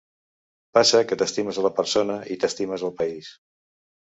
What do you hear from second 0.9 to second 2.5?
que t’estimes a la persona i